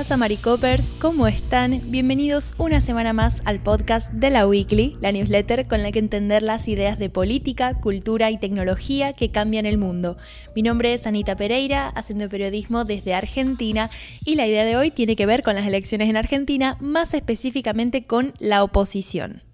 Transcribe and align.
pasa, 0.00 0.16
Maricopers? 0.16 0.94
¿Cómo 0.98 1.26
están? 1.26 1.82
Bienvenidos 1.90 2.54
una 2.56 2.80
semana 2.80 3.12
más 3.12 3.42
al 3.44 3.62
podcast 3.62 4.10
de 4.10 4.30
la 4.30 4.46
Weekly, 4.46 4.96
la 5.02 5.12
newsletter 5.12 5.68
con 5.68 5.82
la 5.82 5.92
que 5.92 5.98
entender 5.98 6.42
las 6.42 6.68
ideas 6.68 6.98
de 6.98 7.10
política, 7.10 7.74
cultura 7.74 8.30
y 8.30 8.38
tecnología 8.38 9.12
que 9.12 9.30
cambian 9.30 9.66
el 9.66 9.76
mundo. 9.76 10.16
Mi 10.56 10.62
nombre 10.62 10.94
es 10.94 11.06
Anita 11.06 11.36
Pereira, 11.36 11.88
haciendo 11.88 12.30
periodismo 12.30 12.86
desde 12.86 13.12
Argentina 13.12 13.90
y 14.24 14.36
la 14.36 14.46
idea 14.46 14.64
de 14.64 14.78
hoy 14.78 14.90
tiene 14.90 15.16
que 15.16 15.26
ver 15.26 15.42
con 15.42 15.54
las 15.54 15.66
elecciones 15.66 16.08
en 16.08 16.16
Argentina, 16.16 16.78
más 16.80 17.12
específicamente 17.12 18.06
con 18.06 18.32
la 18.38 18.64
oposición. 18.64 19.49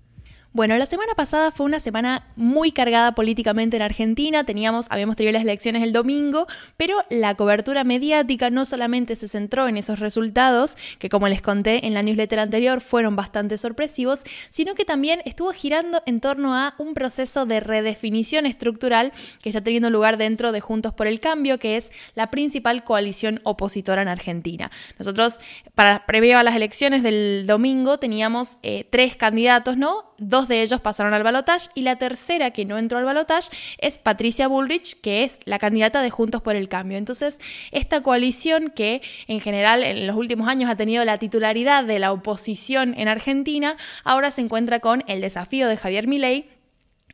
Bueno, 0.57 0.79
la 0.79 0.87
semana 0.87 1.13
pasada 1.15 1.51
fue 1.51 1.67
una 1.67 1.81
semana 1.81 2.25
muy 2.35 2.73
cargada 2.73 3.13
políticamente 3.13 3.77
en 3.77 3.83
Argentina. 3.83 4.45
Teníamos, 4.45 4.87
habíamos 4.89 5.15
tenido 5.15 5.35
las 5.35 5.43
elecciones 5.43 5.83
el 5.83 5.93
domingo, 5.93 6.47
pero 6.79 6.97
la 7.11 7.35
cobertura 7.35 7.85
mediática 7.85 8.49
no 8.49 8.65
solamente 8.65 9.17
se 9.17 9.29
centró 9.29 9.69
en 9.69 9.77
esos 9.77 9.99
resultados, 9.99 10.79
que 10.99 11.11
como 11.11 11.29
les 11.29 11.43
conté 11.43 11.87
en 11.87 11.93
la 11.93 12.03
newsletter 12.03 12.39
anterior 12.39 12.81
fueron 12.81 13.17
bastante 13.17 13.59
sorpresivos, 13.59 14.25
sino 14.49 14.75
que 14.75 14.87
también 14.87 15.21
estuvo 15.27 15.53
girando 15.53 16.03
en 16.07 16.23
torno 16.23 16.55
a 16.55 16.75
un 16.79 16.95
proceso 16.95 17.45
de 17.45 17.61
redefinición 17.61 18.47
estructural 18.47 19.13
que 19.43 19.51
está 19.51 19.61
teniendo 19.61 19.91
lugar 19.91 20.17
dentro 20.17 20.53
de 20.53 20.63
Juntos 20.63 20.95
por 20.95 21.07
el 21.07 21.21
Cambio, 21.21 21.59
que 21.59 21.77
es 21.77 21.93
la 22.15 22.31
principal 22.31 22.83
coalición 22.83 23.41
opositora 23.43 24.01
en 24.01 24.09
Argentina. 24.09 24.71
Nosotros, 24.99 25.39
para 25.75 26.07
previo 26.07 26.39
a 26.39 26.43
las 26.43 26.57
elecciones 26.57 27.03
del 27.03 27.45
domingo, 27.47 27.99
teníamos 27.99 28.57
eh, 28.63 28.87
tres 28.89 29.17
candidatos, 29.17 29.77
¿no? 29.77 30.06
Dos 30.19 30.49
de 30.49 30.63
ellos 30.63 30.81
pasaron 30.81 31.13
al 31.13 31.23
balotaje 31.23 31.69
y 31.75 31.83
la 31.83 31.97
tercera 31.97 32.51
que 32.51 32.65
no 32.65 32.79
entró 32.79 32.99
al 32.99 33.05
balotaje 33.05 33.51
es 33.79 33.99
Patricia 33.99 34.49
Bullrich, 34.49 35.01
que 35.01 35.25
es 35.25 35.41
la 35.45 35.59
candidata 35.59 36.01
de 36.01 36.11
Juntos 36.11 36.41
por 36.43 36.57
el 36.57 36.69
Cambio. 36.69 36.97
Entonces, 36.97 37.39
esta 37.71 38.03
coalición 38.03 38.71
que 38.71 39.03
en 39.29 39.41
general 39.41 39.83
en 39.83 40.07
los 40.07 40.17
últimos 40.17 40.49
años 40.49 40.71
ha 40.71 40.77
tenido 40.77 41.05
la 41.05 41.19
titularidad 41.19 41.85
de 41.85 41.99
la 41.99 42.13
oposición 42.13 42.95
en 42.97 43.09
Argentina, 43.09 43.77
ahora 44.05 44.31
se 44.31 44.41
encuentra 44.41 44.81
con 44.81 45.05
el 45.07 45.21
desafío 45.21 45.69
de 45.69 45.77
Javier 45.77 46.07
Milei 46.07 46.56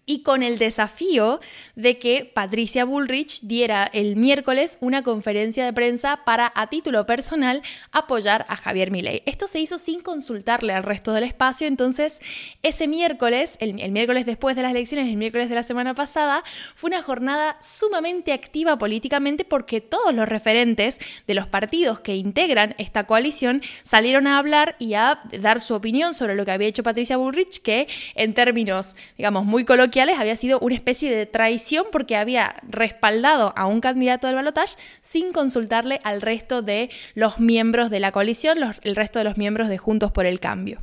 y 0.05 0.23
con 0.23 0.43
el 0.43 0.59
desafío 0.59 1.41
de 1.77 1.99
que 1.99 2.31
Patricia 2.33 2.85
Bullrich 2.85 3.43
diera 3.43 3.89
el 3.93 4.17
miércoles 4.17 4.79
una 4.81 5.03
conferencia 5.03 5.65
de 5.65 5.73
prensa 5.73 6.25
para, 6.25 6.53
a 6.57 6.69
título 6.69 7.07
personal, 7.07 7.63
apoyar 7.93 8.45
a 8.49 8.57
Javier 8.57 8.91
Milei. 8.91 9.23
Esto 9.27 9.47
se 9.47 9.61
hizo 9.61 9.79
sin 9.79 10.01
consultarle 10.01 10.73
al 10.73 10.83
resto 10.83 11.13
del 11.13 11.25
espacio, 11.25 11.69
entonces 11.69 12.19
ese 12.63 12.89
miércoles, 12.89 13.57
el, 13.61 13.93
miércoles 13.93 14.27
después 14.27 14.57
de 14.57 14.63
las 14.63 14.73
elecciones, 14.73 15.09
el 15.09 15.17
miércoles 15.17 15.49
de 15.49 15.55
la 15.55 15.63
semana 15.63 15.95
pasada, 15.95 16.43
fue 16.75 16.89
una 16.89 17.03
jornada 17.03 17.57
sumamente 17.61 18.33
activa 18.33 18.79
políticamente 18.79 19.45
porque 19.45 19.81
todos 19.81 20.13
los 20.13 20.29
referentes 20.29 20.99
de 21.27 21.35
los 21.35 21.47
partidos 21.47 22.01
que 22.01 22.17
integran 22.17 22.75
esta 22.79 23.05
coalición 23.05 23.63
salieron 23.85 24.27
a 24.27 24.39
hablar 24.39 24.75
y 24.81 24.95
a 24.95 25.21
dar 25.41 25.61
su 25.61 25.75
opinión 25.75 26.13
sobre 26.13 26.35
lo 26.35 26.45
que 26.45 26.51
había 26.51 26.69
hecho 26.69 26.83
Patricia 26.83 27.17
Bullrich, 27.17 27.63
que 27.63 27.87
en 28.15 28.35
términos, 28.35 28.97
digamos, 29.17 29.45
muy 29.45 29.65
coloquiales, 29.65 29.92
había 30.01 30.37
sido 30.37 30.59
una 30.61 30.75
especie 30.75 31.15
de 31.15 31.27
traición 31.27 31.87
porque 31.93 32.17
había 32.17 32.57
respaldado 32.69 33.53
a 33.57 33.67
un 33.67 33.81
candidato 33.81 34.27
del 34.27 34.37
balotaje 34.37 34.77
sin 35.01 35.33
consultarle 35.33 36.01
al 36.05 36.23
resto 36.23 36.63
de 36.63 36.91
los 37.15 37.41
miembros 37.41 37.91
de 37.91 38.01
la 38.01 38.13
coalición, 38.13 38.59
el 38.83 38.97
resto 38.97 39.19
de 39.19 39.25
los 39.25 39.37
miembros 39.37 39.69
de 39.69 39.79
Juntos 39.79 40.13
por 40.13 40.27
el 40.27 40.41
Cambio. 40.41 40.81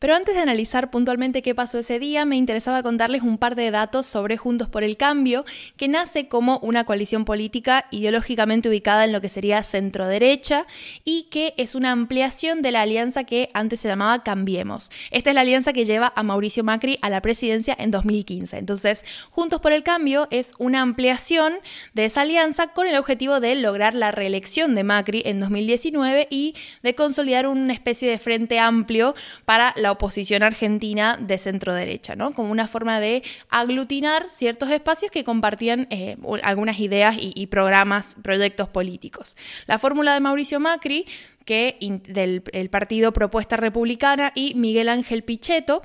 Pero 0.00 0.14
antes 0.14 0.34
de 0.34 0.40
analizar 0.40 0.90
puntualmente 0.90 1.42
qué 1.42 1.54
pasó 1.54 1.78
ese 1.78 1.98
día, 1.98 2.24
me 2.24 2.36
interesaba 2.36 2.82
contarles 2.82 3.20
un 3.20 3.36
par 3.36 3.54
de 3.54 3.70
datos 3.70 4.06
sobre 4.06 4.38
Juntos 4.38 4.70
por 4.70 4.82
el 4.82 4.96
Cambio, 4.96 5.44
que 5.76 5.88
nace 5.88 6.26
como 6.26 6.58
una 6.60 6.84
coalición 6.84 7.26
política 7.26 7.84
ideológicamente 7.90 8.70
ubicada 8.70 9.04
en 9.04 9.12
lo 9.12 9.20
que 9.20 9.28
sería 9.28 9.62
centro-derecha 9.62 10.66
y 11.04 11.24
que 11.24 11.52
es 11.58 11.74
una 11.74 11.92
ampliación 11.92 12.62
de 12.62 12.70
la 12.70 12.80
alianza 12.80 13.24
que 13.24 13.50
antes 13.52 13.80
se 13.80 13.88
llamaba 13.88 14.22
Cambiemos. 14.22 14.90
Esta 15.10 15.30
es 15.30 15.34
la 15.34 15.42
alianza 15.42 15.74
que 15.74 15.84
lleva 15.84 16.14
a 16.16 16.22
Mauricio 16.22 16.64
Macri 16.64 16.98
a 17.02 17.10
la 17.10 17.20
presidencia 17.20 17.76
en 17.78 17.90
2015. 17.90 18.56
Entonces, 18.56 19.04
Juntos 19.30 19.60
por 19.60 19.72
el 19.72 19.82
Cambio 19.82 20.28
es 20.30 20.54
una 20.58 20.80
ampliación 20.80 21.52
de 21.92 22.06
esa 22.06 22.22
alianza 22.22 22.68
con 22.68 22.86
el 22.86 22.96
objetivo 22.96 23.38
de 23.38 23.54
lograr 23.54 23.94
la 23.94 24.12
reelección 24.12 24.74
de 24.74 24.82
Macri 24.82 25.22
en 25.26 25.40
2019 25.40 26.26
y 26.30 26.54
de 26.82 26.94
consolidar 26.94 27.46
una 27.46 27.74
especie 27.74 28.08
de 28.08 28.18
frente 28.18 28.58
amplio 28.58 29.14
para 29.44 29.74
la 29.76 29.89
oposición 29.92 30.42
argentina 30.42 31.18
de 31.20 31.38
centro 31.38 31.74
derecha, 31.74 32.16
¿no? 32.16 32.32
Como 32.32 32.50
una 32.50 32.68
forma 32.68 33.00
de 33.00 33.22
aglutinar 33.48 34.28
ciertos 34.28 34.70
espacios 34.70 35.10
que 35.10 35.24
compartían 35.24 35.86
eh, 35.90 36.16
algunas 36.42 36.78
ideas 36.78 37.16
y, 37.18 37.46
programas, 37.46 38.16
proyectos 38.22 38.68
políticos. 38.68 39.36
La 39.66 39.78
fórmula 39.78 40.14
de 40.14 40.20
Mauricio 40.20 40.60
Macri 40.60 41.06
que 41.44 41.78
del 42.06 42.70
partido 42.70 43.12
Propuesta 43.12 43.56
Republicana 43.56 44.30
y 44.36 44.54
Miguel 44.54 44.88
Ángel 44.88 45.24
Pichetto, 45.24 45.82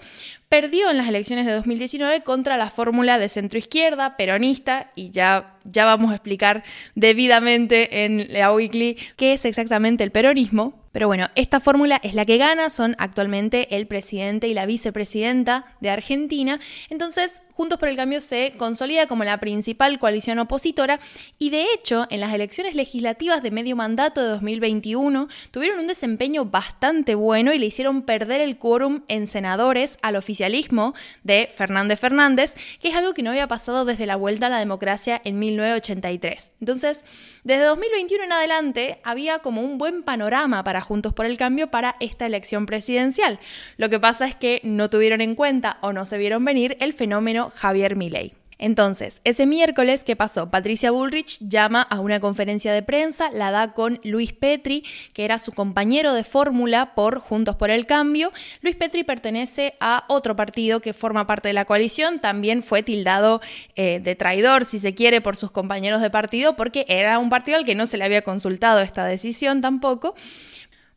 perdió 0.47 0.91
en 0.91 0.97
las 0.97 1.07
elecciones 1.07 1.47
de 1.47 1.53
2019 1.53 2.21
contra 2.21 2.55
la 2.55 2.69
fórmula 2.69 3.17
de 3.17 3.29
centroizquierda, 3.29 4.15
peronista, 4.15 4.91
y 4.95 5.09
ya, 5.09 5.57
ya 5.63 5.85
vamos 5.85 6.11
a 6.11 6.15
explicar 6.15 6.63
debidamente 6.93 8.05
en 8.05 8.27
la 8.31 8.53
Weekly 8.53 8.97
qué 9.15 9.33
es 9.33 9.43
exactamente 9.45 10.03
el 10.03 10.11
peronismo, 10.11 10.84
pero 10.95 11.07
bueno, 11.07 11.27
esta 11.35 11.59
fórmula 11.59 11.99
es 12.03 12.13
la 12.13 12.23
que 12.23 12.37
gana, 12.37 12.69
son 12.69 12.95
actualmente 12.99 13.75
el 13.75 13.85
presidente 13.85 14.47
y 14.47 14.53
la 14.53 14.65
vicepresidenta 14.65 15.65
de 15.81 15.89
Argentina. 15.89 16.57
Entonces, 16.89 17.41
Juntos 17.55 17.79
por 17.79 17.87
el 17.87 17.95
Cambio 17.95 18.19
se 18.19 18.53
consolida 18.57 19.07
como 19.07 19.23
la 19.23 19.39
principal 19.39 19.97
coalición 19.97 20.39
opositora 20.39 20.99
y 21.39 21.51
de 21.51 21.67
hecho, 21.73 22.05
en 22.09 22.19
las 22.19 22.33
elecciones 22.33 22.75
legislativas 22.75 23.41
de 23.41 23.49
medio 23.49 23.77
mandato 23.77 24.21
de 24.21 24.27
2021 24.27 25.29
tuvieron 25.51 25.79
un 25.79 25.87
desempeño 25.87 26.43
bastante 26.43 27.15
bueno 27.15 27.53
y 27.53 27.57
le 27.57 27.67
hicieron 27.67 28.01
perder 28.01 28.41
el 28.41 28.57
quórum 28.57 29.03
en 29.07 29.25
senadores 29.25 29.97
al 30.01 30.17
oficialismo 30.17 30.93
de 31.23 31.49
Fernández 31.55 31.97
Fernández, 31.97 32.55
que 32.81 32.89
es 32.89 32.95
algo 32.95 33.13
que 33.13 33.23
no 33.23 33.29
había 33.29 33.47
pasado 33.47 33.85
desde 33.85 34.05
la 34.05 34.17
vuelta 34.17 34.47
a 34.47 34.49
la 34.49 34.59
democracia 34.59 35.21
en 35.23 35.39
1983. 35.39 36.51
Entonces, 36.59 37.05
desde 37.45 37.63
2021 37.63 38.25
en 38.25 38.31
adelante 38.33 38.99
había 39.05 39.39
como 39.39 39.61
un 39.61 39.77
buen 39.77 40.03
panorama 40.03 40.61
para 40.65 40.81
Juntos 40.85 41.13
por 41.13 41.25
el 41.25 41.37
Cambio 41.37 41.69
para 41.69 41.95
esta 41.99 42.25
elección 42.25 42.65
presidencial. 42.65 43.39
Lo 43.77 43.89
que 43.89 43.99
pasa 43.99 44.27
es 44.27 44.35
que 44.35 44.61
no 44.63 44.89
tuvieron 44.89 45.19
en 45.19 45.35
cuenta 45.35 45.77
o 45.81 45.91
no 45.91 46.05
se 46.05 46.17
vieron 46.17 46.45
venir 46.45 46.77
el 46.79 46.93
fenómeno 46.93 47.51
Javier 47.55 47.95
Milei. 47.95 48.33
Entonces, 48.57 49.19
ese 49.25 49.45
miércoles, 49.45 50.03
¿qué 50.03 50.15
pasó? 50.15 50.49
Patricia 50.49 50.91
Bullrich 50.91 51.39
llama 51.41 51.81
a 51.81 51.99
una 51.99 52.21
conferencia 52.21 52.73
de 52.73 52.83
prensa, 52.83 53.29
la 53.31 53.51
da 53.51 53.73
con 53.73 53.99
Luis 54.03 54.31
Petri, 54.31 54.85
que 55.13 55.25
era 55.25 55.39
su 55.39 55.51
compañero 55.51 56.13
de 56.13 56.23
fórmula 56.23 56.95
por 56.95 57.19
Juntos 57.19 57.57
por 57.57 57.69
el 57.69 57.85
Cambio. 57.85 58.31
Luis 58.61 58.77
Petri 58.77 59.03
pertenece 59.03 59.75
a 59.81 60.05
otro 60.07 60.37
partido 60.37 60.79
que 60.79 60.93
forma 60.93 61.27
parte 61.27 61.49
de 61.49 61.53
la 61.53 61.65
coalición, 61.65 62.19
también 62.19 62.63
fue 62.63 62.81
tildado 62.81 63.41
eh, 63.75 63.99
de 64.01 64.15
traidor, 64.15 64.63
si 64.63 64.79
se 64.79 64.93
quiere, 64.93 65.19
por 65.19 65.35
sus 65.35 65.51
compañeros 65.51 66.01
de 66.01 66.09
partido, 66.09 66.55
porque 66.55 66.85
era 66.87 67.19
un 67.19 67.29
partido 67.29 67.57
al 67.57 67.65
que 67.65 67.75
no 67.75 67.87
se 67.87 67.97
le 67.97 68.05
había 68.05 68.21
consultado 68.21 68.79
esta 68.79 69.05
decisión 69.05 69.59
tampoco. 69.59 70.15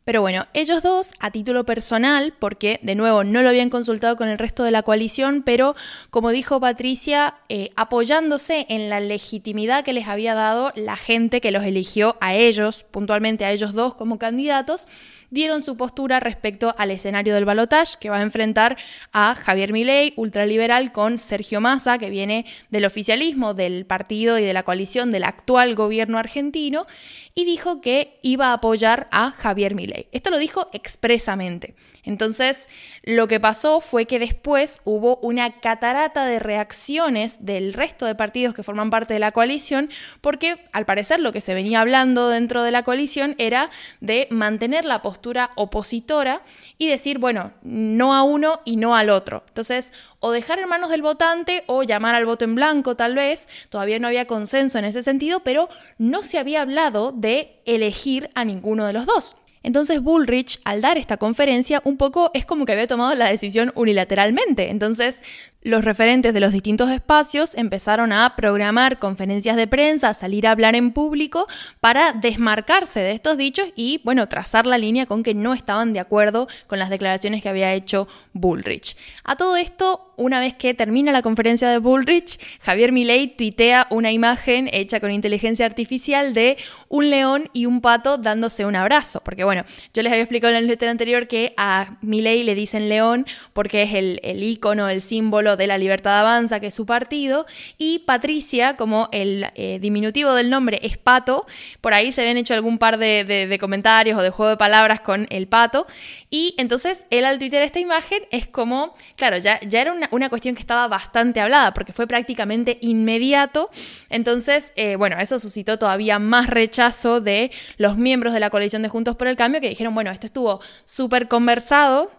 Pero 0.09 0.21
bueno, 0.21 0.47
ellos 0.55 0.81
dos, 0.81 1.13
a 1.19 1.29
título 1.29 1.65
personal, 1.67 2.33
porque 2.39 2.79
de 2.81 2.95
nuevo 2.95 3.23
no 3.23 3.43
lo 3.43 3.49
habían 3.49 3.69
consultado 3.69 4.15
con 4.15 4.27
el 4.27 4.39
resto 4.39 4.63
de 4.63 4.71
la 4.71 4.81
coalición, 4.81 5.43
pero 5.43 5.75
como 6.09 6.31
dijo 6.31 6.59
Patricia, 6.59 7.35
eh, 7.47 7.69
apoyándose 7.75 8.65
en 8.69 8.89
la 8.89 9.01
legitimidad 9.01 9.83
que 9.83 9.93
les 9.93 10.07
había 10.07 10.33
dado 10.33 10.73
la 10.75 10.97
gente 10.97 11.41
que 11.41 11.51
los 11.51 11.63
eligió 11.63 12.17
a 12.21 12.33
ellos, 12.33 12.87
puntualmente 12.89 13.45
a 13.45 13.51
ellos 13.51 13.73
dos 13.73 13.93
como 13.93 14.17
candidatos, 14.17 14.87
dieron 15.29 15.61
su 15.61 15.77
postura 15.77 16.19
respecto 16.19 16.75
al 16.77 16.91
escenario 16.91 17.33
del 17.35 17.45
balotaje 17.45 17.69
que 17.99 18.09
va 18.09 18.17
a 18.17 18.23
enfrentar 18.23 18.77
a 19.11 19.35
Javier 19.35 19.71
Milei, 19.71 20.13
ultraliberal, 20.15 20.91
con 20.91 21.17
Sergio 21.19 21.61
Massa, 21.61 21.97
que 21.97 22.09
viene 22.09 22.45
del 22.69 22.85
oficialismo, 22.85 23.53
del 23.53 23.85
partido 23.85 24.39
y 24.39 24.43
de 24.43 24.53
la 24.53 24.63
coalición 24.63 25.11
del 25.11 25.23
actual 25.23 25.75
gobierno 25.75 26.17
argentino, 26.17 26.87
y 27.35 27.45
dijo 27.45 27.79
que 27.79 28.19
iba 28.21 28.47
a 28.47 28.53
apoyar 28.53 29.07
a 29.11 29.31
Javier 29.31 29.75
Milei. 29.75 30.07
Esto 30.11 30.29
lo 30.29 30.39
dijo 30.39 30.69
expresamente. 30.73 31.75
Entonces, 32.03 32.67
lo 33.03 33.27
que 33.27 33.39
pasó 33.39 33.81
fue 33.81 34.05
que 34.05 34.19
después 34.19 34.81
hubo 34.83 35.17
una 35.17 35.59
catarata 35.59 36.25
de 36.25 36.39
reacciones 36.39 37.45
del 37.45 37.73
resto 37.73 38.05
de 38.05 38.15
partidos 38.15 38.53
que 38.53 38.63
forman 38.63 38.89
parte 38.89 39.13
de 39.13 39.19
la 39.19 39.31
coalición, 39.31 39.89
porque 40.21 40.65
al 40.71 40.85
parecer 40.85 41.19
lo 41.19 41.31
que 41.31 41.41
se 41.41 41.53
venía 41.53 41.81
hablando 41.81 42.29
dentro 42.29 42.63
de 42.63 42.71
la 42.71 42.83
coalición 42.83 43.35
era 43.37 43.69
de 43.99 44.27
mantener 44.31 44.85
la 44.85 45.01
postura 45.01 45.51
opositora 45.55 46.41
y 46.77 46.87
decir, 46.87 47.19
bueno, 47.19 47.53
no 47.61 48.13
a 48.13 48.23
uno 48.23 48.61
y 48.65 48.75
no 48.77 48.95
al 48.95 49.09
otro. 49.09 49.43
Entonces, 49.47 49.91
o 50.19 50.31
dejar 50.31 50.59
en 50.59 50.69
manos 50.69 50.89
del 50.89 51.01
votante 51.01 51.63
o 51.67 51.83
llamar 51.83 52.15
al 52.15 52.25
voto 52.25 52.45
en 52.45 52.55
blanco 52.55 52.95
tal 52.95 53.15
vez, 53.15 53.47
todavía 53.69 53.99
no 53.99 54.07
había 54.07 54.27
consenso 54.27 54.77
en 54.77 54.85
ese 54.85 55.03
sentido, 55.03 55.41
pero 55.41 55.69
no 55.97 56.23
se 56.23 56.39
había 56.39 56.61
hablado 56.61 57.11
de 57.11 57.61
elegir 57.65 58.29
a 58.35 58.45
ninguno 58.45 58.85
de 58.85 58.93
los 58.93 59.05
dos. 59.05 59.35
Entonces 59.63 60.01
Bullrich, 60.01 60.59
al 60.63 60.81
dar 60.81 60.97
esta 60.97 61.17
conferencia, 61.17 61.81
un 61.83 61.97
poco 61.97 62.31
es 62.33 62.45
como 62.45 62.65
que 62.65 62.73
había 62.73 62.87
tomado 62.87 63.13
la 63.15 63.29
decisión 63.29 63.71
unilateralmente. 63.75 64.69
Entonces 64.69 65.21
los 65.61 65.83
referentes 65.83 66.33
de 66.33 66.39
los 66.39 66.53
distintos 66.53 66.89
espacios 66.89 67.53
empezaron 67.55 68.13
a 68.13 68.35
programar 68.37 68.97
conferencias 68.97 69.57
de 69.57 69.67
prensa, 69.67 70.09
a 70.09 70.13
salir 70.13 70.47
a 70.47 70.51
hablar 70.51 70.75
en 70.75 70.93
público 70.93 71.47
para 71.81 72.13
desmarcarse 72.13 73.01
de 73.01 73.11
estos 73.11 73.37
dichos 73.37 73.67
y, 73.75 73.99
bueno, 74.05 74.29
trazar 74.29 74.65
la 74.65 74.77
línea 74.77 75.05
con 75.05 75.21
que 75.21 75.33
no 75.33 75.53
estaban 75.53 75.91
de 75.91 75.99
acuerdo 75.99 76.47
con 76.67 76.79
las 76.79 76.89
declaraciones 76.89 77.43
que 77.43 77.49
había 77.49 77.73
hecho 77.73 78.07
Bullrich. 78.31 78.95
A 79.25 79.35
todo 79.35 79.57
esto, 79.57 80.08
una 80.19 80.39
vez 80.39 80.53
que 80.53 80.73
termina 80.73 81.11
la 81.11 81.21
conferencia 81.21 81.69
de 81.69 81.79
Bullrich, 81.79 82.39
Javier 82.61 82.91
Milei 82.91 83.27
tuitea 83.27 83.87
una 83.89 84.11
imagen 84.11 84.69
hecha 84.71 84.99
con 84.99 85.11
inteligencia 85.11 85.65
artificial 85.65 86.33
de 86.33 86.57
un 86.89 87.09
león 87.09 87.49
y 87.53 87.65
un 87.65 87.81
pato 87.81 88.17
dándose 88.17 88.65
un 88.65 88.75
abrazo. 88.75 89.21
Porque, 89.23 89.43
bueno, 89.43 89.63
yo 89.93 90.03
les 90.03 90.11
había 90.11 90.23
explicado 90.23 90.53
en 90.53 90.59
el 90.59 90.67
letra 90.67 90.91
anterior 90.91 91.27
que 91.27 91.53
a 91.57 91.97
Milei 92.01 92.43
le 92.43 92.53
dicen 92.53 92.89
león 92.89 93.25
porque 93.53 93.83
es 93.83 93.93
el, 93.93 94.19
el 94.23 94.43
icono, 94.43 94.89
el 94.89 95.01
símbolo 95.01 95.57
de 95.57 95.67
la 95.67 95.77
Libertad 95.77 96.19
Avanza, 96.19 96.59
que 96.59 96.67
es 96.67 96.75
su 96.75 96.85
partido, 96.85 97.45
y 97.77 97.99
Patricia, 97.99 98.75
como 98.75 99.09
el 99.11 99.47
eh, 99.55 99.79
diminutivo 99.81 100.33
del 100.33 100.49
nombre 100.49 100.79
es 100.83 100.97
Pato, 100.97 101.45
por 101.81 101.93
ahí 101.93 102.11
se 102.11 102.21
habían 102.21 102.37
hecho 102.37 102.53
algún 102.53 102.77
par 102.77 102.97
de, 102.97 103.57
comentarios 103.59 104.17
o 104.17 104.21
de 104.21 104.29
juego 104.29 104.51
de 104.51 104.57
palabras 104.57 105.01
con 105.01 105.27
el 105.29 105.47
Pato, 105.47 105.85
y 106.29 106.55
entonces 106.57 107.05
él 107.09 107.25
al 107.25 107.39
Twitter 107.39 107.61
esta 107.61 107.79
imagen 107.79 108.23
es 108.31 108.47
como, 108.47 108.93
claro, 109.15 109.37
ya, 109.37 109.59
ya 109.61 109.81
era 109.81 109.93
una, 109.93 110.08
cuestión 110.29 110.55
que 110.55 110.61
estaba 110.61 110.87
bastante 110.87 111.39
hablada, 111.39 111.73
porque 111.73 111.93
fue 111.93 112.07
prácticamente 112.07 112.77
inmediato, 112.81 113.69
entonces, 114.09 114.73
eh, 114.75 114.95
bueno, 114.95 115.17
eso 115.19 115.39
suscitó 115.39 115.79
todavía 115.79 116.19
más 116.19 116.47
rechazo 116.47 117.21
de 117.21 117.51
los 117.77 117.97
miembros 117.97 118.33
de 118.33 118.39
la 118.39 118.49
coalición 118.49 118.81
de 118.81 118.89
Juntos 118.89 119.15
por 119.15 119.27
el 119.27 119.37
Cambio, 119.37 119.61
que 119.61 119.69
dijeron, 119.69 119.93
bueno, 119.93 120.11
esto 120.11 120.25
estuvo 120.25 120.59
súper 120.85 121.27
conversado, 121.27 122.11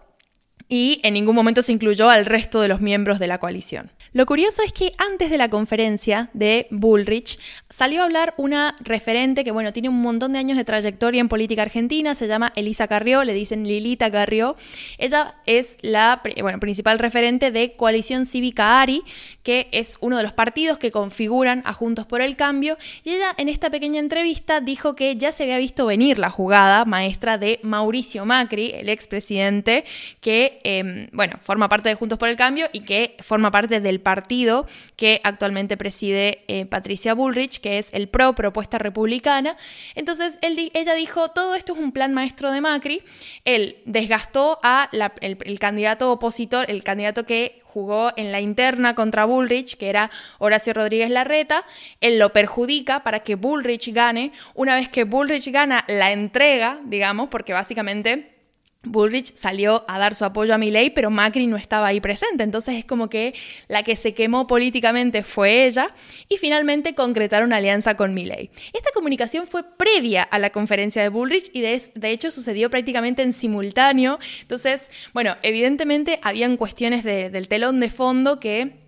y 0.71 1.01
en 1.03 1.15
ningún 1.15 1.35
momento 1.35 1.61
se 1.61 1.73
incluyó 1.73 2.09
al 2.09 2.25
resto 2.25 2.61
de 2.61 2.69
los 2.69 2.79
miembros 2.79 3.19
de 3.19 3.27
la 3.27 3.39
coalición. 3.39 3.91
Lo 4.13 4.25
curioso 4.25 4.61
es 4.61 4.73
que 4.73 4.91
antes 4.97 5.29
de 5.29 5.37
la 5.37 5.49
conferencia 5.49 6.29
de 6.33 6.67
Bullrich 6.69 7.39
salió 7.69 8.01
a 8.01 8.03
hablar 8.03 8.33
una 8.35 8.75
referente 8.81 9.45
que, 9.45 9.51
bueno, 9.51 9.71
tiene 9.71 9.87
un 9.87 10.01
montón 10.01 10.33
de 10.33 10.39
años 10.39 10.57
de 10.57 10.65
trayectoria 10.65 11.21
en 11.21 11.29
política 11.29 11.61
argentina, 11.61 12.13
se 12.13 12.27
llama 12.27 12.51
Elisa 12.57 12.89
Carrió, 12.89 13.23
le 13.23 13.33
dicen 13.33 13.65
Lilita 13.65 14.11
Carrió. 14.11 14.57
Ella 14.97 15.35
es 15.45 15.77
la 15.81 16.21
bueno, 16.41 16.59
principal 16.59 16.99
referente 16.99 17.51
de 17.51 17.77
Coalición 17.77 18.25
Cívica 18.25 18.81
ARI, 18.81 19.01
que 19.43 19.69
es 19.71 19.97
uno 20.01 20.17
de 20.17 20.23
los 20.23 20.33
partidos 20.33 20.77
que 20.77 20.91
configuran 20.91 21.61
a 21.63 21.71
Juntos 21.71 22.05
por 22.05 22.19
el 22.21 22.35
Cambio, 22.35 22.77
y 23.05 23.11
ella 23.11 23.33
en 23.37 23.47
esta 23.47 23.69
pequeña 23.69 24.01
entrevista 24.01 24.59
dijo 24.59 24.93
que 24.93 25.15
ya 25.15 25.31
se 25.31 25.43
había 25.43 25.57
visto 25.57 25.85
venir 25.85 26.19
la 26.19 26.29
jugada 26.29 26.83
maestra 26.83 27.37
de 27.37 27.61
Mauricio 27.63 28.25
Macri, 28.25 28.71
el 28.71 28.89
expresidente, 28.89 29.85
que, 30.19 30.59
em, 30.65 31.07
bueno, 31.13 31.39
forma 31.41 31.69
parte 31.69 31.87
de 31.87 31.95
Juntos 31.95 32.19
por 32.19 32.27
el 32.27 32.35
Cambio 32.35 32.67
y 32.73 32.81
que 32.81 33.15
forma 33.21 33.51
parte 33.51 33.79
del 33.79 34.00
partido 34.01 34.67
que 34.95 35.21
actualmente 35.23 35.77
preside 35.77 36.43
eh, 36.47 36.65
Patricia 36.65 37.13
Bullrich, 37.13 37.59
que 37.59 37.77
es 37.77 37.89
el 37.93 38.09
PRO, 38.09 38.33
Propuesta 38.33 38.77
Republicana. 38.77 39.55
Entonces 39.95 40.39
ella 40.41 40.95
dijo, 40.95 41.29
todo 41.29 41.55
esto 41.55 41.73
es 41.73 41.79
un 41.79 41.91
plan 41.91 42.13
maestro 42.13 42.51
de 42.51 42.61
Macri. 42.61 43.03
Él 43.45 43.77
desgastó 43.85 44.59
a 44.63 44.89
el, 45.21 45.59
candidato 45.59 46.11
opositor, 46.11 46.69
el 46.69 46.83
candidato 46.83 47.25
que 47.25 47.61
jugó 47.63 48.11
en 48.17 48.31
la 48.31 48.41
interna 48.41 48.95
contra 48.95 49.25
Bullrich, 49.25 49.77
que 49.77 49.89
era 49.89 50.11
Horacio 50.39 50.73
Rodríguez 50.73 51.09
Larreta, 51.09 51.63
él 52.01 52.19
lo 52.19 52.33
perjudica 52.33 53.01
para 53.03 53.21
que 53.21 53.35
Bullrich 53.35 53.93
gane. 53.93 54.33
Una 54.53 54.75
vez 54.75 54.89
que 54.89 55.05
Bullrich 55.05 55.51
gana, 55.51 55.85
la 55.87 56.11
entrega, 56.11 56.79
digamos, 56.83 57.29
porque 57.29 57.53
básicamente 57.53 58.40
Bullrich 58.83 59.35
salió 59.35 59.85
a 59.87 59.99
dar 59.99 60.15
su 60.15 60.25
apoyo 60.25 60.55
a 60.55 60.57
Milei, 60.57 60.89
pero 60.89 61.11
Macri 61.11 61.45
no 61.45 61.55
estaba 61.55 61.87
ahí 61.87 62.01
presente. 62.01 62.43
Entonces 62.43 62.75
es 62.75 62.85
como 62.85 63.09
que 63.09 63.35
la 63.67 63.83
que 63.83 63.95
se 63.95 64.13
quemó 64.13 64.47
políticamente 64.47 65.23
fue 65.23 65.65
ella 65.65 65.93
y 66.27 66.37
finalmente 66.37 66.95
concretaron 66.95 67.47
una 67.47 67.57
alianza 67.57 67.95
con 67.95 68.13
Milei. 68.13 68.49
Esta 68.73 68.89
comunicación 68.93 69.45
fue 69.45 69.63
previa 69.63 70.23
a 70.23 70.39
la 70.39 70.49
conferencia 70.49 71.01
de 71.01 71.09
Bullrich 71.09 71.51
y 71.53 71.61
de, 71.61 72.11
hecho 72.11 72.31
sucedió 72.31 72.71
prácticamente 72.71 73.21
en 73.21 73.33
simultáneo. 73.33 74.19
Entonces, 74.41 74.89
bueno, 75.13 75.37
evidentemente 75.43 76.19
habían 76.23 76.57
cuestiones 76.57 77.03
del 77.03 77.47
telón 77.47 77.79
de 77.79 77.89
fondo 77.89 78.39
que 78.39 78.80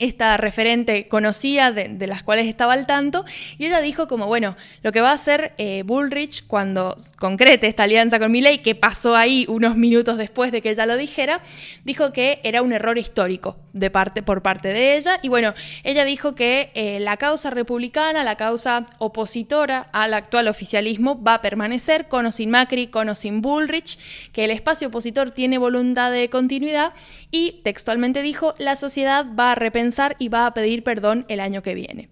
esta 0.00 0.36
referente 0.38 1.08
conocía, 1.08 1.72
de, 1.72 2.06
las 2.06 2.22
cuales 2.22 2.46
estaba 2.46 2.72
al 2.72 2.86
tanto, 2.86 3.24
y 3.58 3.66
ella 3.66 3.80
dijo 3.80 4.08
como, 4.08 4.26
bueno, 4.26 4.56
lo 4.82 4.92
que 4.92 5.02
va 5.02 5.10
a 5.10 5.14
hacer 5.14 5.52
eh, 5.58 5.82
Bullrich 5.84 6.46
cuando 6.46 6.96
concrete 7.18 7.66
esta 7.66 7.82
alianza 7.82 8.18
con 8.18 8.32
Milley, 8.32 8.62
que 8.62 8.74
pasó 8.74 9.14
ahí 9.14 9.44
unos 9.48 9.76
minutos 9.76 10.16
después 10.16 10.52
de 10.52 10.62
que 10.62 10.70
ella 10.70 10.86
lo 10.86 10.96
dijera, 10.96 11.42
dijo 11.84 12.12
que 12.12 12.40
era 12.44 12.62
un 12.62 12.72
error 12.72 12.96
histórico 12.96 13.58
de 13.74 13.90
parte, 13.90 14.22
por 14.22 14.40
parte 14.40 14.68
de 14.72 14.96
ella, 14.96 15.20
y 15.22 15.28
bueno, 15.28 15.52
ella 15.84 16.06
dijo 16.06 16.34
que 16.34 16.70
eh, 16.74 16.98
la 16.98 17.18
causa 17.18 17.50
republicana, 17.50 18.24
la 18.24 18.36
causa 18.36 18.86
opositora 18.98 19.90
al 19.92 20.14
actual 20.14 20.48
oficialismo 20.48 21.22
va 21.22 21.34
a 21.34 21.42
permanecer 21.42 22.08
con 22.08 22.24
o 22.24 22.32
sin 22.32 22.50
Macri, 22.50 22.86
con 22.86 23.10
o 23.10 23.14
sin 23.14 23.42
Bullrich, 23.42 23.98
que 24.32 24.44
el 24.44 24.50
espacio 24.50 24.88
opositor 24.88 25.30
tiene 25.30 25.58
voluntad 25.58 26.10
de 26.10 26.30
continuidad, 26.30 26.94
y 27.30 27.60
textualmente 27.62 28.22
dijo, 28.22 28.54
la 28.56 28.76
sociedad 28.76 29.26
va 29.38 29.52
a 29.52 29.54
repensar 29.54 29.89
y 30.18 30.28
va 30.28 30.46
a 30.46 30.54
pedir 30.54 30.82
perdón 30.84 31.24
el 31.28 31.40
año 31.40 31.62
que 31.62 31.74
viene. 31.74 32.08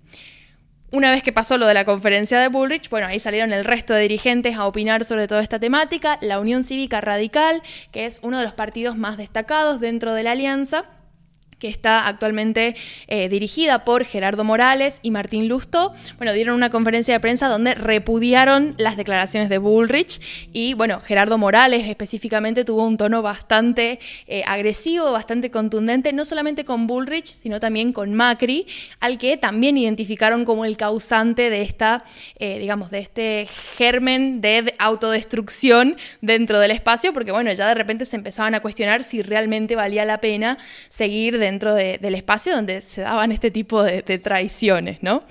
Una 0.90 1.10
vez 1.10 1.22
que 1.22 1.34
pasó 1.34 1.58
lo 1.58 1.66
de 1.66 1.74
la 1.74 1.84
conferencia 1.84 2.40
de 2.40 2.48
Bullrich, 2.48 2.88
bueno, 2.88 3.08
ahí 3.08 3.20
salieron 3.20 3.52
el 3.52 3.66
resto 3.66 3.92
de 3.92 4.00
dirigentes 4.02 4.56
a 4.56 4.66
opinar 4.66 5.04
sobre 5.04 5.28
toda 5.28 5.42
esta 5.42 5.58
temática. 5.58 6.18
La 6.22 6.40
Unión 6.40 6.64
Cívica 6.64 7.02
Radical, 7.02 7.62
que 7.92 8.06
es 8.06 8.20
uno 8.22 8.38
de 8.38 8.44
los 8.44 8.54
partidos 8.54 8.96
más 8.96 9.18
destacados 9.18 9.80
dentro 9.80 10.14
de 10.14 10.22
la 10.22 10.32
alianza, 10.32 10.86
que 11.58 11.68
está 11.68 12.06
actualmente 12.06 12.76
eh, 13.08 13.28
dirigida 13.28 13.84
por 13.84 14.04
Gerardo 14.04 14.44
Morales 14.44 15.00
y 15.02 15.10
Martín 15.10 15.48
Lusto, 15.48 15.92
bueno, 16.16 16.32
dieron 16.32 16.54
una 16.54 16.70
conferencia 16.70 17.14
de 17.14 17.20
prensa 17.20 17.48
donde 17.48 17.74
repudiaron 17.74 18.74
las 18.78 18.96
declaraciones 18.96 19.48
de 19.48 19.58
Bullrich 19.58 20.20
y, 20.52 20.74
bueno, 20.74 21.00
Gerardo 21.00 21.38
Morales 21.38 21.88
específicamente 21.88 22.64
tuvo 22.64 22.86
un 22.86 22.96
tono 22.96 23.22
bastante 23.22 23.98
eh, 24.26 24.42
agresivo, 24.46 25.10
bastante 25.12 25.50
contundente, 25.50 26.12
no 26.12 26.24
solamente 26.24 26.64
con 26.64 26.86
Bullrich, 26.86 27.26
sino 27.26 27.60
también 27.60 27.92
con 27.92 28.14
Macri, 28.14 28.66
al 29.00 29.18
que 29.18 29.36
también 29.36 29.76
identificaron 29.76 30.44
como 30.44 30.64
el 30.64 30.76
causante 30.76 31.50
de 31.50 31.62
esta, 31.62 32.04
eh, 32.38 32.58
digamos, 32.58 32.90
de 32.90 33.00
este 33.00 33.48
germen 33.76 34.40
de 34.40 34.74
autodestrucción 34.78 35.96
dentro 36.20 36.60
del 36.60 36.70
espacio, 36.70 37.12
porque, 37.12 37.32
bueno, 37.32 37.52
ya 37.52 37.66
de 37.66 37.74
repente 37.74 38.04
se 38.04 38.16
empezaban 38.16 38.54
a 38.54 38.60
cuestionar 38.60 39.02
si 39.02 39.22
realmente 39.22 39.74
valía 39.74 40.04
la 40.04 40.20
pena 40.20 40.58
seguir 40.88 41.38
de 41.38 41.47
dentro 41.48 41.74
del 41.74 42.14
espacio 42.14 42.54
donde 42.54 42.82
se 42.82 43.02
daban 43.02 43.32
este 43.32 43.50
tipo 43.50 43.82
de, 43.82 44.02
de 44.02 44.18
traiciones, 44.18 45.02
¿no? 45.02 45.22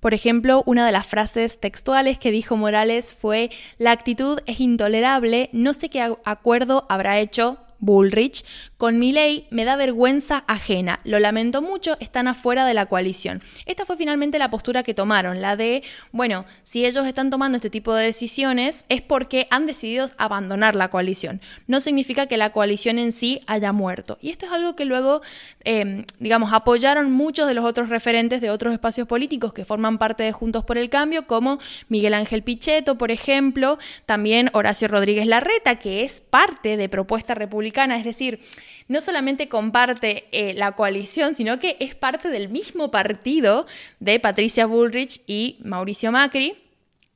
Por 0.00 0.14
ejemplo, 0.14 0.64
una 0.66 0.84
de 0.84 0.90
las 0.90 1.06
frases 1.06 1.60
textuales 1.60 2.18
que 2.18 2.32
dijo 2.32 2.56
Morales 2.56 3.14
fue, 3.14 3.50
la 3.78 3.92
actitud 3.92 4.40
es 4.46 4.58
intolerable, 4.58 5.48
no 5.52 5.74
sé 5.74 5.90
qué 5.90 6.02
acuerdo 6.24 6.86
habrá 6.88 7.20
hecho 7.20 7.58
Bullrich, 7.78 8.44
con 8.82 8.98
mi 8.98 9.12
ley 9.12 9.46
me 9.50 9.64
da 9.64 9.76
vergüenza 9.76 10.42
ajena. 10.48 10.98
Lo 11.04 11.20
lamento 11.20 11.62
mucho, 11.62 11.96
están 12.00 12.26
afuera 12.26 12.66
de 12.66 12.74
la 12.74 12.86
coalición. 12.86 13.40
Esta 13.64 13.86
fue 13.86 13.96
finalmente 13.96 14.40
la 14.40 14.50
postura 14.50 14.82
que 14.82 14.92
tomaron, 14.92 15.40
la 15.40 15.54
de, 15.54 15.84
bueno, 16.10 16.46
si 16.64 16.84
ellos 16.84 17.06
están 17.06 17.30
tomando 17.30 17.54
este 17.54 17.70
tipo 17.70 17.94
de 17.94 18.06
decisiones 18.06 18.84
es 18.88 19.00
porque 19.00 19.46
han 19.50 19.66
decidido 19.66 20.10
abandonar 20.18 20.74
la 20.74 20.88
coalición. 20.88 21.40
No 21.68 21.80
significa 21.80 22.26
que 22.26 22.36
la 22.36 22.50
coalición 22.50 22.98
en 22.98 23.12
sí 23.12 23.40
haya 23.46 23.70
muerto. 23.70 24.18
Y 24.20 24.30
esto 24.30 24.46
es 24.46 24.52
algo 24.52 24.74
que 24.74 24.84
luego, 24.84 25.22
em, 25.62 26.04
digamos, 26.18 26.52
apoyaron 26.52 27.12
muchos 27.12 27.46
de 27.46 27.54
los 27.54 27.64
otros 27.64 27.88
referentes 27.88 28.40
de 28.40 28.50
otros 28.50 28.72
espacios 28.72 29.06
políticos 29.06 29.52
que 29.52 29.64
forman 29.64 29.98
parte 29.98 30.24
de 30.24 30.32
Juntos 30.32 30.64
por 30.64 30.76
el 30.76 30.90
Cambio, 30.90 31.28
como 31.28 31.60
Miguel 31.88 32.14
Ángel 32.14 32.42
Pichetto, 32.42 32.98
por 32.98 33.12
ejemplo, 33.12 33.78
también 34.06 34.50
Horacio 34.54 34.88
Rodríguez 34.88 35.28
Larreta, 35.28 35.76
que 35.76 36.02
es 36.02 36.20
parte 36.20 36.76
de 36.76 36.88
Propuesta 36.88 37.36
Republicana 37.36 37.96
es 37.96 38.04
decir, 38.04 38.40
no 38.88 39.00
solamente 39.00 39.48
comparte 39.48 40.26
eh, 40.32 40.54
la 40.54 40.72
coalición, 40.72 41.34
sino 41.34 41.58
que 41.58 41.76
es 41.80 41.94
parte 41.94 42.28
del 42.28 42.48
mismo 42.48 42.90
partido 42.90 43.66
de 44.00 44.20
Patricia 44.20 44.66
Bullrich 44.66 45.22
y 45.26 45.58
Mauricio 45.62 46.12
Macri. 46.12 46.56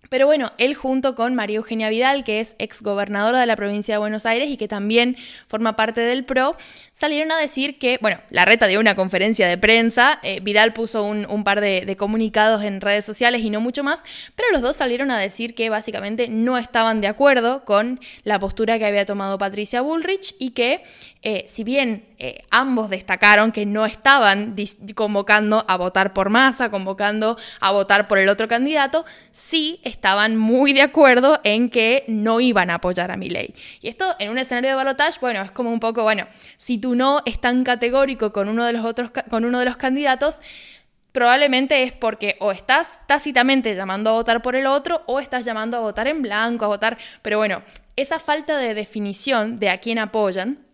Pero 0.09 0.27
bueno, 0.27 0.53
él 0.59 0.75
junto 0.75 1.15
con 1.15 1.35
María 1.35 1.57
Eugenia 1.57 1.89
Vidal, 1.89 2.25
que 2.25 2.41
es 2.41 2.55
exgobernadora 2.59 3.41
de 3.41 3.47
la 3.47 3.57
provincia 3.57 3.95
de 3.95 3.99
Buenos 3.99 4.27
Aires 4.27 4.51
y 4.51 4.57
que 4.57 4.69
también 4.69 5.17
forma 5.49 5.77
parte 5.77 6.01
del 6.01 6.25
PRO, 6.25 6.57
salieron 6.93 7.33
a 7.33 7.39
decir 7.39 7.79
que, 7.79 7.99
bueno, 8.01 8.21
la 8.31 8.45
reta 8.45 8.67
dio 8.67 8.81
una 8.81 8.95
conferencia 8.95 9.49
de 9.49 9.59
prensa, 9.59 10.21
eh, 10.23 10.41
Vidal 10.41 10.73
puso 10.73 11.05
un, 11.05 11.45
par 11.45 11.61
de, 11.61 11.97
comunicados 11.97 12.63
en 12.63 12.81
redes 12.81 13.05
sociales 13.05 13.43
y 13.43 13.51
no 13.51 13.61
mucho 13.61 13.83
más, 13.83 14.03
pero 14.35 14.49
los 14.53 14.63
dos 14.63 14.77
salieron 14.77 15.11
a 15.11 15.19
decir 15.19 15.55
que 15.55 15.71
básicamente 15.71 16.29
no 16.29 16.59
estaban 16.59 17.01
de 17.01 17.09
acuerdo 17.09 17.65
con 17.65 18.01
la 18.25 18.39
postura 18.39 18.79
que 18.79 18.87
había 18.87 19.07
tomado 19.07 19.39
Patricia 19.39 19.81
Bullrich 19.81 20.35
y 20.39 20.51
que 20.51 20.83
eh, 21.29 21.45
si 21.49 21.65
bien 21.65 22.07
eh, 22.21 22.45
ambos 22.53 22.89
destacaron 22.89 23.51
que 23.51 23.67
no 23.67 23.85
estaban 23.85 24.55
convocando 24.95 25.65
a 25.67 25.77
votar 25.77 26.13
por 26.13 26.31
masa, 26.31 26.71
convocando 26.71 27.37
a 27.59 27.73
votar 27.73 28.07
por 28.07 28.19
el 28.19 28.29
otro 28.29 28.47
candidato, 28.47 29.05
sí 29.33 29.81
estaban 29.83 30.37
muy 30.37 30.73
de 30.73 30.83
acuerdo 30.83 31.41
en 31.43 31.69
que 31.69 32.05
no 32.07 32.39
iban 32.39 32.71
a 32.71 32.75
apoyar 32.75 33.11
a 33.11 33.17
Milei. 33.17 33.57
Y 33.81 33.89
esto 33.89 34.15
en 34.21 34.31
un 34.31 34.39
escenario 34.39 34.71
de 34.71 34.77
balotage, 34.77 35.19
bueno, 35.21 35.43
es 35.43 35.51
como 35.51 35.73
un 35.73 35.81
poco, 35.81 36.05
bueno, 36.05 36.29
si 36.59 36.79
tú 36.79 36.95
no 36.95 37.23
es 37.27 37.41
tan 37.41 37.65
categórico 37.65 38.33
con 38.33 38.49
uno 38.49 38.65
de 38.65 38.75
los 38.75 38.85
otros, 38.85 39.11
con 39.29 39.45
uno 39.45 39.59
de 39.59 39.65
los 39.65 39.77
candidatos, 39.77 40.41
probablemente 41.11 41.83
es 41.83 41.91
porque 41.91 42.37
o 42.39 42.53
estás 42.53 43.01
tácitamente 43.09 43.75
llamando 43.75 44.11
a 44.11 44.13
votar 44.13 44.43
por 44.43 44.55
el 44.55 44.69
otro 44.69 45.03
o 45.07 45.19
estás 45.19 45.45
llamando 45.45 45.77
a 45.77 45.81
votar 45.81 46.07
en 46.07 46.23
blanco, 46.23 46.67
a 46.67 46.69
votar, 46.69 46.97
pero 47.23 47.39
bueno, 47.39 47.63
esa 47.97 48.21
falta 48.21 48.59
de 48.59 48.75
definición 48.75 49.59
de 49.59 49.71
a 49.71 49.79
quién 49.79 49.99
apoyan 49.99 50.66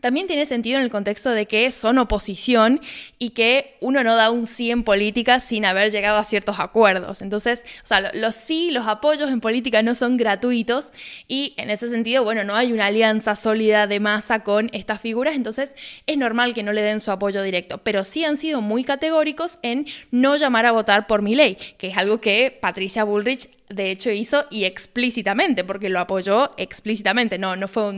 también 0.00 0.26
tiene 0.26 0.46
sentido 0.46 0.78
en 0.78 0.84
el 0.84 0.90
contexto 0.90 1.30
de 1.30 1.46
que 1.46 1.70
son 1.70 1.98
oposición 1.98 2.80
y 3.18 3.30
que 3.30 3.76
uno 3.80 4.02
no 4.04 4.16
da 4.16 4.30
un 4.30 4.46
sí 4.46 4.70
en 4.70 4.82
política 4.82 5.40
sin 5.40 5.64
haber 5.64 5.90
llegado 5.90 6.18
a 6.18 6.24
ciertos 6.24 6.60
acuerdos. 6.60 7.22
Entonces, 7.22 7.62
o 7.82 7.86
sea, 7.86 8.12
los 8.14 8.34
sí, 8.34 8.70
los 8.70 8.86
apoyos 8.86 9.30
en 9.30 9.40
política 9.40 9.82
no 9.82 9.94
son 9.94 10.16
gratuitos 10.16 10.90
y 11.28 11.54
en 11.56 11.70
ese 11.70 11.88
sentido, 11.88 12.24
bueno, 12.24 12.44
no 12.44 12.54
hay 12.54 12.72
una 12.72 12.86
alianza 12.86 13.34
sólida 13.34 13.86
de 13.86 14.00
masa 14.00 14.42
con 14.42 14.70
estas 14.72 15.00
figuras, 15.00 15.34
entonces 15.34 15.74
es 16.06 16.16
normal 16.16 16.54
que 16.54 16.62
no 16.62 16.72
le 16.72 16.82
den 16.82 17.00
su 17.00 17.10
apoyo 17.10 17.42
directo, 17.42 17.78
pero 17.78 18.04
sí 18.04 18.24
han 18.24 18.36
sido 18.36 18.60
muy 18.60 18.84
categóricos 18.84 19.58
en 19.62 19.86
no 20.10 20.36
llamar 20.36 20.66
a 20.66 20.72
votar 20.72 21.06
por 21.06 21.22
mi 21.22 21.34
ley, 21.34 21.56
que 21.78 21.88
es 21.88 21.96
algo 21.96 22.20
que 22.20 22.56
Patricia 22.60 23.04
Bullrich 23.04 23.48
de 23.68 23.90
hecho 23.90 24.10
hizo 24.10 24.46
y 24.50 24.64
explícitamente, 24.64 25.64
porque 25.64 25.88
lo 25.88 25.98
apoyó 25.98 26.52
explícitamente, 26.56 27.38
no, 27.38 27.56
no 27.56 27.68
fue 27.68 27.88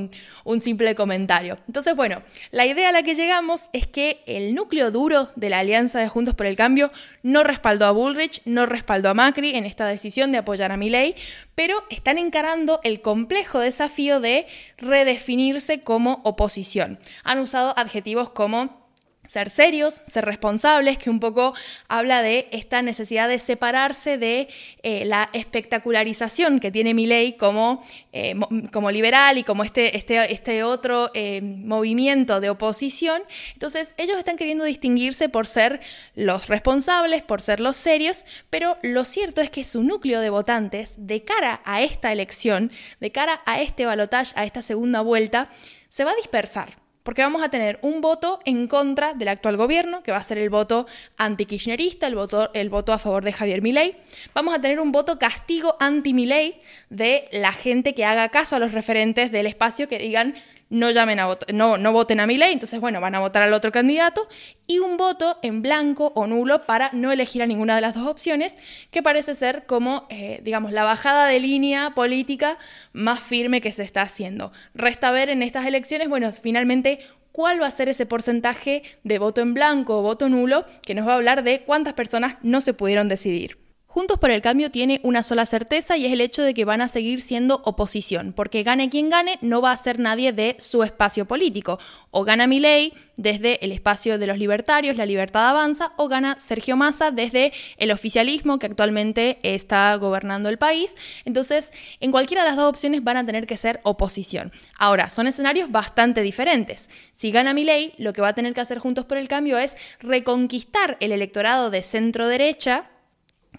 un, 0.44 0.60
simple 0.60 0.94
comentario. 0.94 1.58
Entonces, 1.66 1.94
bueno, 1.94 2.22
la 2.50 2.66
idea 2.66 2.88
a 2.88 2.92
la 2.92 3.02
que 3.02 3.14
llegamos 3.14 3.68
es 3.72 3.86
que 3.86 4.22
el 4.26 4.54
núcleo 4.54 4.90
duro 4.90 5.30
de 5.36 5.50
la 5.50 5.60
alianza 5.60 6.00
de 6.00 6.08
Juntos 6.08 6.34
por 6.34 6.46
el 6.46 6.56
Cambio 6.56 6.90
no 7.22 7.44
respaldó 7.44 7.86
a 7.86 7.92
Bullrich, 7.92 8.42
no 8.44 8.66
respaldó 8.66 9.10
a 9.10 9.14
Macri 9.14 9.54
en 9.54 9.64
esta 9.64 9.86
decisión 9.86 10.32
de 10.32 10.38
apoyar 10.38 10.72
a 10.72 10.76
Milei, 10.76 11.14
pero 11.54 11.84
están 11.90 12.18
encarando 12.18 12.80
el 12.82 13.00
complejo 13.02 13.60
desafío 13.60 14.20
de 14.20 14.46
redefinirse 14.78 15.82
como 15.82 16.20
oposición. 16.24 16.98
Han 17.24 17.38
usado 17.38 17.78
adjetivos 17.78 18.30
como 18.30 18.87
ser 19.28 19.50
serios, 19.50 20.02
ser 20.06 20.24
responsables, 20.24 20.98
que 20.98 21.10
un 21.10 21.20
poco 21.20 21.54
habla 21.86 22.22
de 22.22 22.48
esta 22.50 22.80
necesidad 22.82 23.28
de 23.28 23.38
separarse 23.38 24.16
de 24.16 24.48
eh, 24.82 25.04
la 25.04 25.28
espectacularización 25.34 26.60
que 26.60 26.70
tiene 26.70 26.94
mi 26.94 27.06
ley 27.06 27.34
como, 27.34 27.84
eh, 28.12 28.34
como 28.72 28.90
liberal 28.90 29.36
y 29.36 29.44
como 29.44 29.64
este, 29.64 29.96
este, 29.96 30.32
este 30.32 30.64
otro 30.64 31.10
eh, 31.12 31.42
movimiento 31.42 32.40
de 32.40 32.48
oposición. 32.48 33.22
Entonces 33.52 33.94
ellos 33.98 34.18
están 34.18 34.38
queriendo 34.38 34.64
distinguirse 34.64 35.28
por 35.28 35.46
ser 35.46 35.80
los 36.14 36.48
responsables, 36.48 37.22
por 37.22 37.42
ser 37.42 37.60
los 37.60 37.76
serios, 37.76 38.24
pero 38.48 38.78
lo 38.82 39.04
cierto 39.04 39.42
es 39.42 39.50
que 39.50 39.62
su 39.62 39.82
núcleo 39.82 40.20
de 40.20 40.30
votantes, 40.30 40.94
de 40.96 41.22
cara 41.22 41.60
a 41.66 41.82
esta 41.82 42.12
elección, 42.12 42.72
de 42.98 43.12
cara 43.12 43.42
a 43.44 43.60
este 43.60 43.84
balotaje, 43.84 44.32
a 44.36 44.44
esta 44.44 44.62
segunda 44.62 45.02
vuelta, 45.02 45.50
se 45.90 46.04
va 46.04 46.12
a 46.12 46.16
dispersar 46.16 46.87
porque 47.08 47.22
vamos 47.22 47.42
a 47.42 47.48
tener 47.48 47.78
un 47.80 48.02
voto 48.02 48.38
en 48.44 48.68
contra 48.68 49.14
del 49.14 49.28
actual 49.28 49.56
gobierno, 49.56 50.02
que 50.02 50.12
va 50.12 50.18
a 50.18 50.22
ser 50.22 50.36
el 50.36 50.50
voto 50.50 50.86
anti-kirchnerista, 51.16 52.06
el 52.06 52.14
voto, 52.14 52.50
el 52.52 52.68
voto 52.68 52.92
a 52.92 52.98
favor 52.98 53.24
de 53.24 53.32
Javier 53.32 53.62
Milei. 53.62 53.96
Vamos 54.34 54.54
a 54.54 54.60
tener 54.60 54.78
un 54.78 54.92
voto 54.92 55.18
castigo 55.18 55.74
anti-Milei 55.80 56.60
de 56.90 57.26
la 57.32 57.52
gente 57.52 57.94
que 57.94 58.04
haga 58.04 58.28
caso 58.28 58.56
a 58.56 58.58
los 58.58 58.72
referentes 58.72 59.32
del 59.32 59.46
espacio 59.46 59.88
que 59.88 59.98
digan 59.98 60.34
no 60.70 60.90
llamen 60.90 61.20
a 61.20 61.38
no, 61.52 61.78
no 61.78 61.92
voten 61.92 62.20
a 62.20 62.26
mi 62.26 62.36
ley, 62.36 62.52
entonces 62.52 62.80
bueno, 62.80 63.00
van 63.00 63.14
a 63.14 63.20
votar 63.20 63.42
al 63.42 63.52
otro 63.52 63.72
candidato, 63.72 64.28
y 64.66 64.78
un 64.78 64.96
voto 64.96 65.38
en 65.42 65.62
blanco 65.62 66.12
o 66.14 66.26
nulo 66.26 66.66
para 66.66 66.90
no 66.92 67.10
elegir 67.12 67.42
a 67.42 67.46
ninguna 67.46 67.74
de 67.74 67.80
las 67.80 67.94
dos 67.94 68.06
opciones, 68.06 68.56
que 68.90 69.02
parece 69.02 69.34
ser 69.34 69.66
como, 69.66 70.06
eh, 70.10 70.40
digamos, 70.42 70.72
la 70.72 70.84
bajada 70.84 71.26
de 71.26 71.40
línea 71.40 71.90
política 71.94 72.58
más 72.92 73.20
firme 73.20 73.60
que 73.60 73.72
se 73.72 73.82
está 73.82 74.02
haciendo. 74.02 74.52
Resta 74.74 75.10
ver 75.10 75.30
en 75.30 75.42
estas 75.42 75.66
elecciones, 75.66 76.08
bueno, 76.08 76.30
finalmente 76.32 77.00
cuál 77.32 77.62
va 77.62 77.66
a 77.66 77.70
ser 77.70 77.88
ese 77.88 78.06
porcentaje 78.06 78.82
de 79.04 79.18
voto 79.18 79.40
en 79.40 79.54
blanco 79.54 79.98
o 79.98 80.02
voto 80.02 80.28
nulo, 80.28 80.66
que 80.84 80.94
nos 80.94 81.06
va 81.06 81.12
a 81.12 81.16
hablar 81.16 81.44
de 81.44 81.60
cuántas 81.60 81.94
personas 81.94 82.36
no 82.42 82.60
se 82.60 82.74
pudieron 82.74 83.08
decidir. 83.08 83.67
Juntos 83.90 84.18
por 84.18 84.30
el 84.30 84.42
Cambio 84.42 84.70
tiene 84.70 85.00
una 85.02 85.22
sola 85.22 85.46
certeza 85.46 85.96
y 85.96 86.04
es 86.04 86.12
el 86.12 86.20
hecho 86.20 86.42
de 86.42 86.52
que 86.52 86.66
van 86.66 86.82
a 86.82 86.88
seguir 86.88 87.22
siendo 87.22 87.62
oposición, 87.64 88.34
porque 88.34 88.62
gane 88.62 88.90
quien 88.90 89.08
gane, 89.08 89.38
no 89.40 89.62
va 89.62 89.72
a 89.72 89.76
ser 89.78 89.98
nadie 89.98 90.34
de 90.34 90.56
su 90.58 90.82
espacio 90.82 91.24
político. 91.24 91.78
O 92.10 92.22
gana 92.24 92.46
Milei 92.46 92.92
desde 93.16 93.64
el 93.64 93.72
espacio 93.72 94.18
de 94.18 94.26
los 94.26 94.36
libertarios, 94.36 94.96
la 94.96 95.06
libertad 95.06 95.48
avanza, 95.48 95.94
o 95.96 96.06
gana 96.06 96.38
Sergio 96.38 96.76
Massa 96.76 97.10
desde 97.10 97.54
el 97.78 97.90
oficialismo 97.90 98.58
que 98.58 98.66
actualmente 98.66 99.38
está 99.42 99.96
gobernando 99.96 100.50
el 100.50 100.58
país. 100.58 100.94
Entonces, 101.24 101.72
en 102.00 102.10
cualquiera 102.10 102.42
de 102.42 102.50
las 102.50 102.58
dos 102.58 102.68
opciones 102.68 103.02
van 103.02 103.16
a 103.16 103.24
tener 103.24 103.46
que 103.46 103.56
ser 103.56 103.80
oposición. 103.84 104.52
Ahora, 104.78 105.08
son 105.08 105.28
escenarios 105.28 105.72
bastante 105.72 106.20
diferentes. 106.20 106.90
Si 107.14 107.30
gana 107.30 107.54
Milei, 107.54 107.94
lo 107.96 108.12
que 108.12 108.20
va 108.20 108.28
a 108.28 108.34
tener 108.34 108.52
que 108.52 108.60
hacer 108.60 108.80
Juntos 108.80 109.06
por 109.06 109.16
el 109.16 109.28
Cambio 109.28 109.56
es 109.56 109.78
reconquistar 109.98 110.98
el 111.00 111.10
electorado 111.10 111.70
de 111.70 111.82
centro 111.82 112.28
derecha 112.28 112.90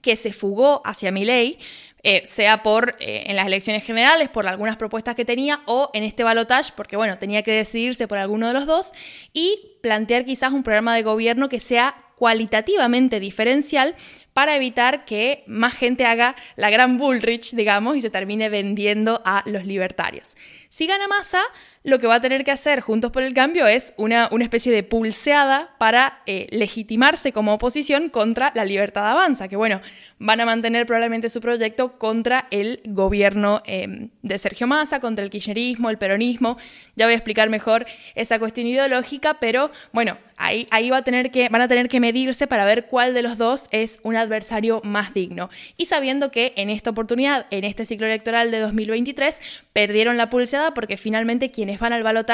que 0.01 0.15
se 0.15 0.33
fugó 0.33 0.81
hacia 0.85 1.11
mi 1.11 1.25
ley, 1.25 1.59
eh, 2.01 2.23
sea 2.25 2.63
por 2.63 2.95
eh, 2.99 3.25
en 3.27 3.35
las 3.35 3.45
elecciones 3.45 3.83
generales, 3.83 4.29
por 4.29 4.47
algunas 4.47 4.77
propuestas 4.77 5.15
que 5.15 5.25
tenía, 5.25 5.61
o 5.65 5.89
en 5.93 6.03
este 6.03 6.23
balotage, 6.23 6.71
porque 6.75 6.95
bueno, 6.95 7.17
tenía 7.17 7.43
que 7.43 7.51
decidirse 7.51 8.07
por 8.07 8.17
alguno 8.17 8.47
de 8.47 8.53
los 8.53 8.65
dos, 8.65 8.93
y 9.33 9.77
plantear 9.81 10.23
quizás 10.23 10.53
un 10.53 10.63
programa 10.63 10.95
de 10.95 11.03
gobierno 11.03 11.49
que 11.49 11.59
sea 11.59 11.95
cualitativamente 12.15 13.19
diferencial 13.19 13.95
para 14.33 14.55
evitar 14.55 15.05
que 15.05 15.43
más 15.47 15.73
gente 15.73 16.05
haga 16.05 16.35
la 16.55 16.69
gran 16.69 16.97
Bullrich, 16.97 17.53
digamos, 17.53 17.97
y 17.97 18.01
se 18.01 18.09
termine 18.09 18.49
vendiendo 18.49 19.21
a 19.25 19.43
los 19.45 19.65
libertarios. 19.65 20.35
Si 20.69 20.85
gana 20.85 21.07
masa, 21.07 21.41
lo 21.83 21.97
que 21.97 22.07
va 22.07 22.15
a 22.15 22.21
tener 22.21 22.43
que 22.43 22.51
hacer 22.51 22.81
Juntos 22.81 23.11
por 23.11 23.23
el 23.23 23.33
Cambio 23.33 23.65
es 23.65 23.93
una, 23.97 24.27
una 24.31 24.43
especie 24.43 24.71
de 24.71 24.83
pulseada 24.83 25.75
para 25.77 26.21
eh, 26.25 26.47
legitimarse 26.51 27.31
como 27.31 27.53
oposición 27.53 28.09
contra 28.09 28.51
la 28.53 28.65
libertad 28.65 29.07
avanza, 29.07 29.47
que 29.47 29.55
bueno, 29.55 29.81
van 30.19 30.41
a 30.41 30.45
mantener 30.45 30.85
probablemente 30.85 31.29
su 31.29 31.41
proyecto 31.41 31.97
contra 31.97 32.47
el 32.51 32.81
gobierno 32.85 33.63
em, 33.65 34.09
de 34.21 34.37
Sergio 34.37 34.67
Massa, 34.67 34.99
contra 34.99 35.23
el 35.23 35.31
kirchnerismo, 35.31 35.89
el 35.89 35.97
peronismo. 35.97 36.57
Ya 36.95 37.05
voy 37.05 37.13
a 37.13 37.17
explicar 37.17 37.49
mejor 37.49 37.85
esa 38.15 38.39
cuestión 38.39 38.67
ideológica, 38.67 39.39
pero 39.39 39.71
bueno, 39.93 40.17
ahí, 40.37 40.67
ahí 40.71 40.89
va 40.89 40.97
a 40.97 41.03
tener 41.03 41.31
que, 41.31 41.49
van 41.49 41.61
a 41.61 41.67
tener 41.67 41.87
que 41.87 41.99
medirse 41.99 42.45
para 42.45 42.65
ver 42.65 42.87
cuál 42.87 43.13
de 43.13 43.21
los 43.21 43.37
dos 43.37 43.67
es 43.71 43.99
un 44.03 44.17
adversario 44.21 44.81
más 44.83 45.13
digno. 45.13 45.49
Y 45.77 45.87
sabiendo 45.87 46.31
que 46.31 46.53
en 46.55 46.69
esta 46.69 46.89
oportunidad, 46.89 47.45
en 47.49 47.63
este 47.63 47.85
ciclo 47.85 48.05
electoral 48.05 48.51
de 48.51 48.59
2023, 48.59 49.39
perdieron 49.73 50.17
la 50.17 50.29
pulseada 50.29 50.73
porque 50.73 50.97
finalmente 50.97 51.51
quien 51.51 51.69
van 51.79 51.93
al 51.93 52.03
balotaje 52.03 52.29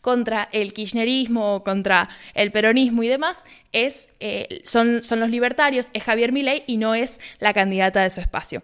contra 0.00 0.48
el 0.52 0.72
kirchnerismo, 0.72 1.62
contra 1.64 2.08
el 2.34 2.50
peronismo 2.50 3.02
y 3.02 3.08
demás, 3.08 3.38
es, 3.72 4.08
eh, 4.20 4.60
son, 4.64 5.02
son 5.04 5.20
los 5.20 5.30
libertarios, 5.30 5.90
es 5.92 6.02
Javier 6.02 6.32
Milei 6.32 6.64
y 6.66 6.76
no 6.76 6.94
es 6.94 7.20
la 7.38 7.52
candidata 7.52 8.02
de 8.02 8.10
su 8.10 8.20
espacio. 8.20 8.62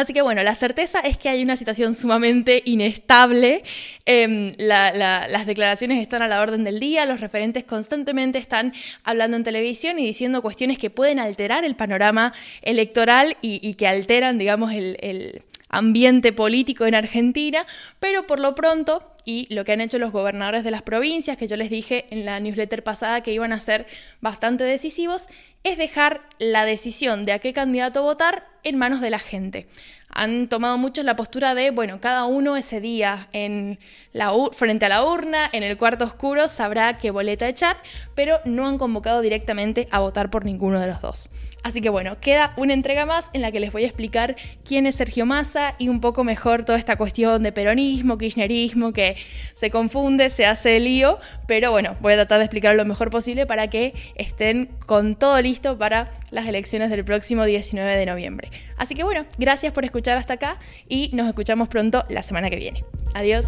Así 0.00 0.12
que 0.12 0.22
bueno, 0.22 0.42
la 0.42 0.54
certeza 0.54 1.00
es 1.00 1.16
que 1.18 1.28
hay 1.28 1.42
una 1.42 1.56
situación 1.56 1.94
sumamente 1.94 2.62
inestable. 2.64 3.62
Em, 4.06 4.54
las 4.56 5.46
declaraciones 5.46 6.00
están 6.00 6.22
a 6.22 6.28
la 6.28 6.40
orden 6.40 6.64
del 6.64 6.80
día, 6.80 7.04
los 7.06 7.20
referentes 7.20 7.64
constantemente 7.64 8.38
están 8.38 8.72
hablando 9.04 9.36
en 9.36 9.44
televisión 9.44 9.98
y 9.98 10.06
diciendo 10.06 10.42
cuestiones 10.42 10.78
que 10.78 10.90
pueden 10.90 11.18
alterar 11.18 11.64
el 11.64 11.76
panorama 11.76 12.32
electoral 12.62 13.36
y, 13.42 13.74
que 13.74 13.86
alteran, 13.86 14.38
digamos, 14.38 14.72
el 14.72 15.42
ambiente 15.70 16.32
político 16.32 16.84
en 16.84 16.94
Argentina, 16.94 17.64
pero 18.00 18.26
por 18.26 18.40
lo 18.40 18.54
pronto, 18.54 19.02
y 19.30 19.46
lo 19.48 19.64
que 19.64 19.70
han 19.70 19.80
hecho 19.80 20.00
los 20.00 20.10
gobernadores 20.10 20.64
de 20.64 20.72
las 20.72 20.82
provincias, 20.82 21.36
que 21.36 21.46
yo 21.46 21.56
les 21.56 21.70
dije 21.70 22.06
en 22.10 22.24
la 22.24 22.40
newsletter 22.40 22.82
pasada 22.82 23.20
que 23.20 23.32
iban 23.32 23.52
a 23.52 23.60
ser 23.60 23.86
bastante 24.20 24.64
decisivos, 24.64 25.28
es 25.62 25.78
dejar 25.78 26.22
la 26.40 26.64
decisión 26.64 27.24
de 27.24 27.30
a 27.30 27.38
qué 27.38 27.52
candidato 27.52 28.02
votar 28.02 28.48
en 28.64 28.76
manos 28.76 29.00
de 29.00 29.10
la 29.10 29.20
gente. 29.20 29.68
Han 30.12 30.48
tomado 30.48 30.78
mucho 30.78 31.02
la 31.02 31.16
postura 31.16 31.54
de, 31.54 31.70
bueno, 31.70 32.00
cada 32.00 32.24
uno 32.24 32.56
ese 32.56 32.80
día 32.80 33.28
en 33.32 33.78
la 34.12 34.32
frente 34.52 34.86
a 34.86 34.88
la 34.88 35.04
urna, 35.04 35.48
en 35.52 35.62
el 35.62 35.76
cuarto 35.76 36.04
oscuro, 36.04 36.48
sabrá 36.48 36.98
qué 36.98 37.10
boleta 37.10 37.48
echar, 37.48 37.76
pero 38.14 38.40
no 38.44 38.66
han 38.66 38.78
convocado 38.78 39.20
directamente 39.20 39.88
a 39.90 40.00
votar 40.00 40.30
por 40.30 40.44
ninguno 40.44 40.80
de 40.80 40.88
los 40.88 41.00
dos. 41.00 41.30
Así 41.62 41.82
que 41.82 41.90
bueno, 41.90 42.18
queda 42.20 42.54
una 42.56 42.72
entrega 42.72 43.04
más 43.04 43.28
en 43.34 43.42
la 43.42 43.52
que 43.52 43.60
les 43.60 43.70
voy 43.72 43.84
a 43.84 43.86
explicar 43.86 44.36
quién 44.64 44.86
es 44.86 44.94
Sergio 44.94 45.26
Massa 45.26 45.74
y 45.78 45.88
un 45.88 46.00
poco 46.00 46.24
mejor 46.24 46.64
toda 46.64 46.78
esta 46.78 46.96
cuestión 46.96 47.42
de 47.42 47.52
peronismo, 47.52 48.16
kirchnerismo, 48.16 48.92
que 48.92 49.16
se 49.54 49.70
confunde, 49.70 50.30
se 50.30 50.46
hace 50.46 50.80
lío, 50.80 51.18
pero 51.46 51.70
bueno, 51.70 51.96
voy 52.00 52.14
a 52.14 52.16
tratar 52.16 52.38
de 52.38 52.44
explicarlo 52.44 52.82
lo 52.82 52.88
mejor 52.88 53.10
posible 53.10 53.46
para 53.46 53.68
que 53.68 53.94
estén 54.14 54.70
con 54.86 55.16
todo 55.16 55.40
listo 55.42 55.76
para 55.76 56.10
las 56.30 56.46
elecciones 56.46 56.88
del 56.88 57.04
próximo 57.04 57.44
19 57.44 57.94
de 57.94 58.06
noviembre. 58.06 58.50
Así 58.78 58.94
que 58.94 59.04
bueno, 59.04 59.26
gracias 59.36 59.72
por 59.74 59.84
escuchar 60.00 60.16
hasta 60.16 60.34
acá 60.34 60.58
y 60.88 61.10
nos 61.12 61.28
escuchamos 61.28 61.68
pronto 61.68 62.04
la 62.08 62.22
semana 62.22 62.48
que 62.48 62.56
viene. 62.56 62.84
Adiós. 63.14 63.44